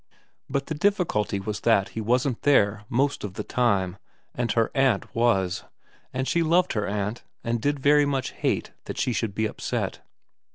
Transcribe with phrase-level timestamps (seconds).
[0.49, 3.97] But the difficulty was that he wasn't there most of the time,
[4.33, 5.63] and her aunt was,
[6.11, 9.99] and she loved her aunt and did very much hate that she should be upset.